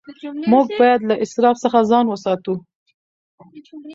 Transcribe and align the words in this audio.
موږ 0.51 0.67
باید 0.79 0.99
له 1.09 1.15
اسراف 1.23 1.55
څخه 1.63 1.79
ځان 1.91 2.05
وساتو. 2.09 2.55